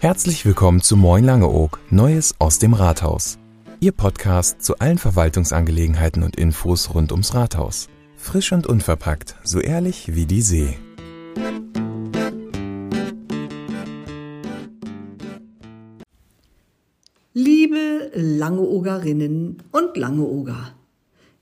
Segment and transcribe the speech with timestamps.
[0.00, 3.38] Herzlich willkommen zu Moin Langeoog, Neues aus dem Rathaus.
[3.78, 7.88] Ihr Podcast zu allen Verwaltungsangelegenheiten und Infos rund ums Rathaus.
[8.16, 10.78] Frisch und unverpackt, so ehrlich wie die See.
[17.34, 20.72] Liebe Langeogerinnen und Langeoger.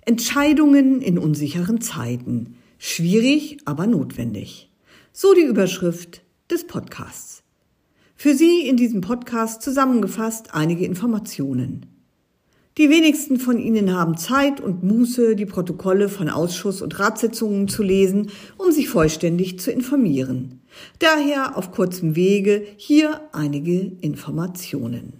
[0.00, 2.55] Entscheidungen in unsicheren Zeiten.
[2.78, 4.70] Schwierig, aber notwendig.
[5.12, 7.42] So die Überschrift des Podcasts.
[8.14, 11.86] Für Sie in diesem Podcast zusammengefasst einige Informationen.
[12.76, 17.82] Die wenigsten von Ihnen haben Zeit und Muße, die Protokolle von Ausschuss- und Ratssitzungen zu
[17.82, 20.60] lesen, um sich vollständig zu informieren.
[20.98, 25.14] Daher auf kurzem Wege hier einige Informationen.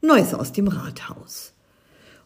[0.00, 1.54] Neues aus dem Rathaus.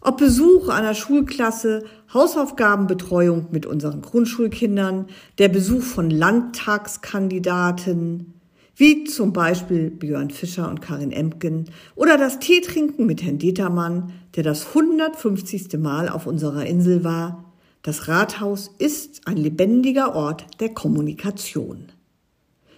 [0.07, 5.07] Ob Besuch einer Schulklasse, Hausaufgabenbetreuung mit unseren Grundschulkindern,
[5.39, 8.35] der Besuch von Landtagskandidaten,
[8.77, 14.43] wie zum Beispiel Björn Fischer und Karin Emken oder das Teetrinken mit Herrn Dietermann, der
[14.43, 15.79] das 150.
[15.79, 17.55] Mal auf unserer Insel war.
[17.81, 21.87] Das Rathaus ist ein lebendiger Ort der Kommunikation.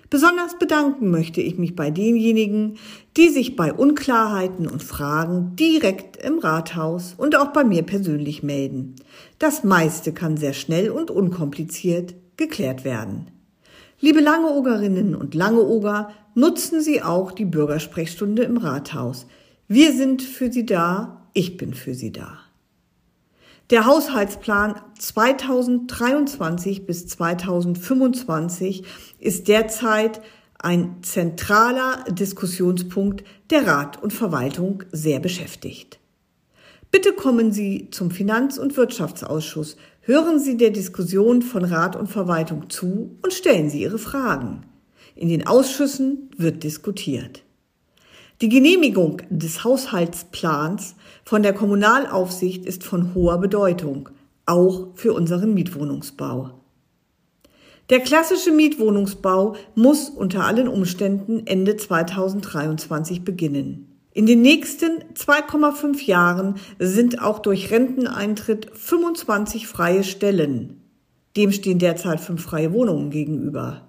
[0.09, 2.79] Besonders bedanken möchte ich mich bei denjenigen,
[3.17, 8.95] die sich bei Unklarheiten und Fragen direkt im Rathaus und auch bei mir persönlich melden.
[9.39, 13.29] Das meiste kann sehr schnell und unkompliziert geklärt werden.
[13.99, 19.27] Liebe Langeogerinnen und Langeoger, nutzen Sie auch die Bürgersprechstunde im Rathaus.
[19.69, 22.46] Wir sind für Sie da, ich bin für Sie da.
[23.71, 28.85] Der Haushaltsplan 2023 bis 2025
[29.19, 30.21] ist derzeit
[30.57, 35.99] ein zentraler Diskussionspunkt, der Rat und Verwaltung sehr beschäftigt.
[36.93, 42.71] Bitte kommen Sie zum Finanz- und Wirtschaftsausschuss, hören Sie der Diskussion von Rat und Verwaltung
[42.71, 44.65] zu und stellen Sie Ihre Fragen.
[45.17, 47.43] In den Ausschüssen wird diskutiert.
[48.43, 54.11] Die Genehmigung des Haushaltsplans von der Kommunalaufsicht ist von hoher Bedeutung,
[54.45, 56.51] auch für unseren Mietwohnungsbau.
[57.89, 63.97] Der klassische Mietwohnungsbau muss unter allen Umständen Ende 2023 beginnen.
[64.13, 70.83] In den nächsten 2,5 Jahren sind auch durch Renteneintritt 25 freie Stellen.
[71.39, 73.86] Dem stehen derzeit fünf freie Wohnungen gegenüber.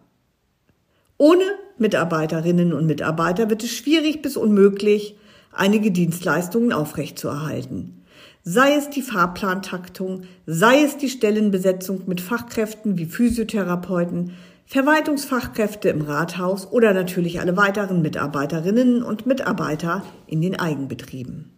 [1.18, 1.44] Ohne
[1.78, 5.16] Mitarbeiterinnen und Mitarbeiter wird es schwierig bis unmöglich,
[5.52, 8.04] einige Dienstleistungen aufrechtzuerhalten.
[8.44, 14.34] Sei es die Fahrplantaktung, sei es die Stellenbesetzung mit Fachkräften wie Physiotherapeuten,
[14.66, 21.57] Verwaltungsfachkräfte im Rathaus oder natürlich alle weiteren Mitarbeiterinnen und Mitarbeiter in den Eigenbetrieben.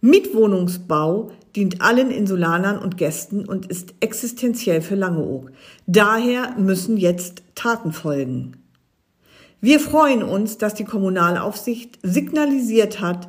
[0.00, 5.50] Mietwohnungsbau dient allen Insulanern und Gästen und ist existenziell für Langeoog.
[5.86, 8.58] Daher müssen jetzt Taten folgen.
[9.60, 13.28] Wir freuen uns, dass die Kommunalaufsicht signalisiert hat,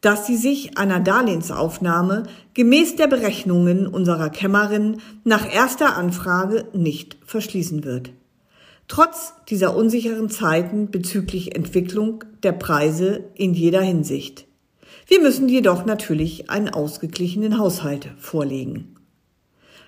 [0.00, 2.24] dass sie sich einer Darlehensaufnahme
[2.54, 8.10] gemäß der Berechnungen unserer Kämmerin nach erster Anfrage nicht verschließen wird.
[8.88, 14.45] Trotz dieser unsicheren Zeiten bezüglich Entwicklung der Preise in jeder Hinsicht.
[15.08, 18.96] Wir müssen jedoch natürlich einen ausgeglichenen Haushalt vorlegen.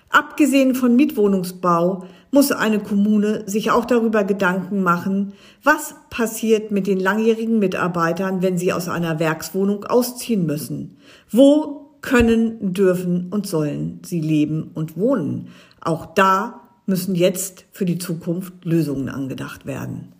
[0.09, 7.01] Abgesehen von Mietwohnungsbau muss eine Kommune sich auch darüber Gedanken machen, was passiert mit den
[7.01, 10.97] langjährigen Mitarbeitern, wenn sie aus einer Werkswohnung ausziehen müssen.
[11.29, 15.49] Wo können, dürfen und sollen sie leben und wohnen?
[15.81, 20.13] Auch da müssen jetzt für die Zukunft Lösungen angedacht werden.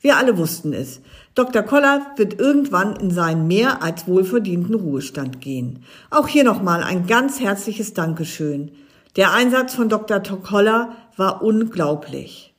[0.00, 1.00] Wir alle wussten es.
[1.34, 1.62] Dr.
[1.62, 5.80] Koller wird irgendwann in seinen mehr als wohlverdienten Ruhestand gehen.
[6.10, 8.70] Auch hier nochmal ein ganz herzliches Dankeschön.
[9.16, 10.20] Der Einsatz von Dr.
[10.20, 12.54] Koller war unglaublich.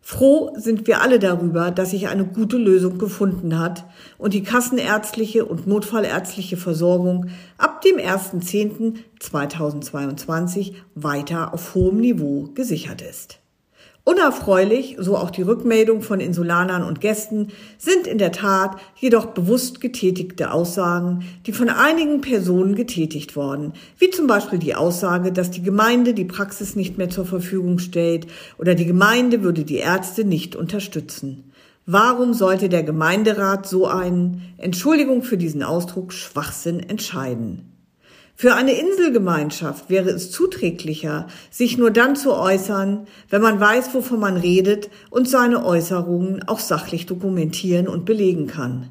[0.00, 3.84] Froh sind wir alle darüber, dass sich eine gute Lösung gefunden hat
[4.18, 7.26] und die kassenärztliche und notfallärztliche Versorgung
[7.58, 13.40] ab dem 1.10.2022 weiter auf hohem Niveau gesichert ist.
[14.04, 19.80] Unerfreulich, so auch die Rückmeldung von Insulanern und Gästen, sind in der Tat jedoch bewusst
[19.80, 25.62] getätigte Aussagen, die von einigen Personen getätigt worden, wie zum Beispiel die Aussage, dass die
[25.62, 28.26] Gemeinde die Praxis nicht mehr zur Verfügung stellt
[28.58, 31.52] oder die Gemeinde würde die Ärzte nicht unterstützen.
[31.84, 37.69] Warum sollte der Gemeinderat so einen, Entschuldigung für diesen Ausdruck, Schwachsinn entscheiden?
[38.40, 44.18] Für eine Inselgemeinschaft wäre es zuträglicher, sich nur dann zu äußern, wenn man weiß, wovon
[44.18, 48.88] man redet und seine Äußerungen auch sachlich dokumentieren und belegen kann.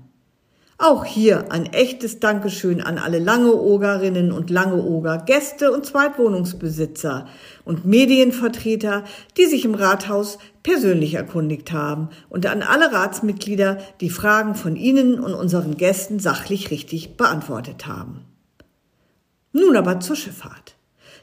[0.78, 7.26] Auch hier ein echtes Dankeschön an alle Langeogerinnen und Langeoger, Gäste und Zweitwohnungsbesitzer
[7.66, 9.04] und Medienvertreter,
[9.36, 15.20] die sich im Rathaus persönlich erkundigt haben und an alle Ratsmitglieder, die Fragen von Ihnen
[15.20, 18.29] und unseren Gästen sachlich richtig beantwortet haben.
[19.52, 20.76] Nun aber zur Schifffahrt.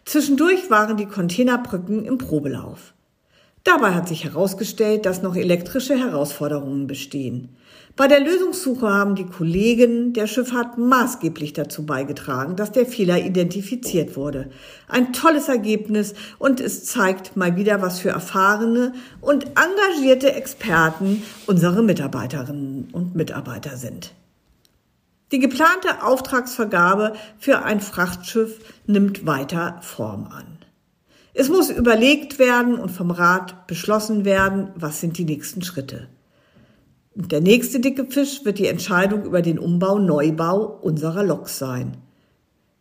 [0.04, 2.94] Zwischendurch waren die Containerbrücken im Probelauf.
[3.66, 7.48] Dabei hat sich herausgestellt, dass noch elektrische Herausforderungen bestehen.
[7.96, 14.16] Bei der Lösungssuche haben die Kollegen der Schifffahrt maßgeblich dazu beigetragen, dass der Fehler identifiziert
[14.16, 14.50] wurde.
[14.86, 21.82] Ein tolles Ergebnis und es zeigt mal wieder, was für erfahrene und engagierte Experten unsere
[21.82, 24.12] Mitarbeiterinnen und Mitarbeiter sind.
[25.32, 30.58] Die geplante Auftragsvergabe für ein Frachtschiff nimmt weiter Form an.
[31.34, 36.08] Es muss überlegt werden und vom Rat beschlossen werden, was sind die nächsten Schritte.
[37.14, 41.96] Der nächste dicke Fisch wird die Entscheidung über den Umbau, Neubau unserer Loks sein.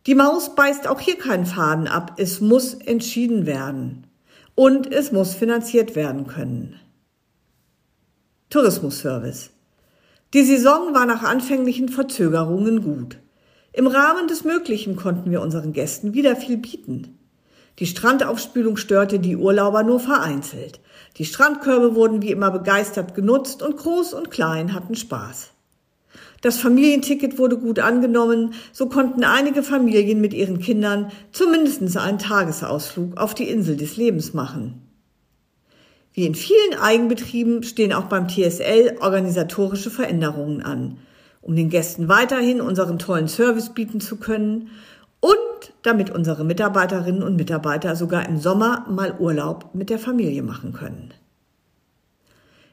[0.06, 2.14] Die Maus beißt auch hier keinen Faden ab.
[2.18, 4.06] Es muss entschieden werden.
[4.54, 6.78] Und es muss finanziert werden können.
[8.50, 9.50] Tourismusservice.
[10.36, 13.16] Die Saison war nach anfänglichen Verzögerungen gut.
[13.72, 17.16] Im Rahmen des Möglichen konnten wir unseren Gästen wieder viel bieten.
[17.78, 20.80] Die Strandaufspülung störte die Urlauber nur vereinzelt.
[21.16, 25.52] Die Strandkörbe wurden wie immer begeistert genutzt und Groß und Klein hatten Spaß.
[26.42, 33.16] Das Familienticket wurde gut angenommen, so konnten einige Familien mit ihren Kindern zumindest einen Tagesausflug
[33.16, 34.85] auf die Insel des Lebens machen.
[36.16, 40.96] Wie in vielen Eigenbetrieben stehen auch beim TSL organisatorische Veränderungen an,
[41.42, 44.70] um den Gästen weiterhin unseren tollen Service bieten zu können
[45.20, 50.72] und damit unsere Mitarbeiterinnen und Mitarbeiter sogar im Sommer mal Urlaub mit der Familie machen
[50.72, 51.12] können.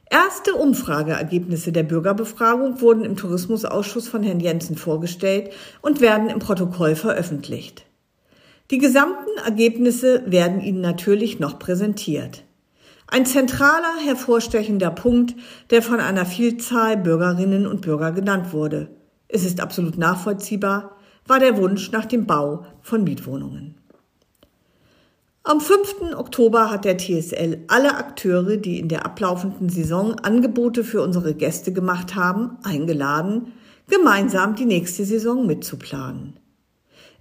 [0.09, 5.51] Erste Umfrageergebnisse der Bürgerbefragung wurden im Tourismusausschuss von Herrn Jensen vorgestellt
[5.81, 7.83] und werden im Protokoll veröffentlicht.
[8.71, 12.45] Die gesamten Ergebnisse werden Ihnen natürlich noch präsentiert.
[13.07, 15.35] Ein zentraler, hervorstechender Punkt,
[15.69, 18.89] der von einer Vielzahl Bürgerinnen und Bürger genannt wurde.
[19.27, 20.97] Es ist absolut nachvollziehbar,
[21.27, 23.75] war der Wunsch nach dem Bau von Mietwohnungen.
[25.45, 26.13] Am 5.
[26.15, 31.73] Oktober hat der TSL alle Akteure, die in der ablaufenden Saison Angebote für unsere Gäste
[31.73, 33.51] gemacht haben, eingeladen,
[33.89, 36.39] gemeinsam die nächste Saison mitzuplanen.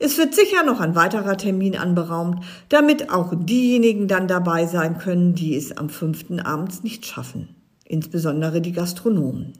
[0.04, 5.36] Es wird sicher noch ein weiterer Termin anberaumt, damit auch diejenigen dann dabei sein können,
[5.36, 6.40] die es am 5.
[6.42, 7.54] abends nicht schaffen,
[7.84, 9.52] insbesondere die Gastronomen.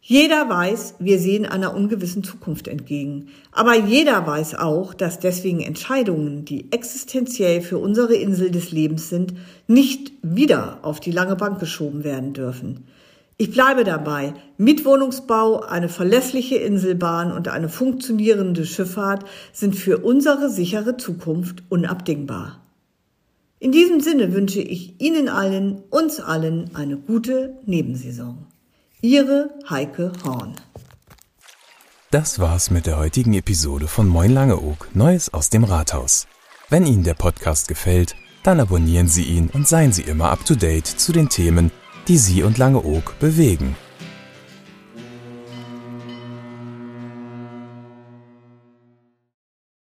[0.00, 3.28] Jeder weiß, wir sehen einer ungewissen Zukunft entgegen.
[3.52, 9.34] Aber jeder weiß auch, dass deswegen Entscheidungen, die existenziell für unsere Insel des Lebens sind,
[9.68, 12.88] nicht wieder auf die lange Bank geschoben werden dürfen.
[13.40, 14.34] Ich bleibe dabei.
[14.56, 22.60] Mietwohnungsbau, eine verlässliche Inselbahn und eine funktionierende Schifffahrt sind für unsere sichere Zukunft unabdingbar.
[23.60, 28.46] In diesem Sinne wünsche ich Ihnen allen, uns allen eine gute Nebensaison.
[29.02, 30.56] Ihre Heike Horn.
[32.10, 36.26] Das war's mit der heutigen Episode von Moin Langeoog, Neues aus dem Rathaus.
[36.70, 40.56] Wenn Ihnen der Podcast gefällt, dann abonnieren Sie ihn und seien Sie immer up to
[40.56, 41.70] date zu den Themen,
[42.08, 43.76] die Sie und Langeoog bewegen.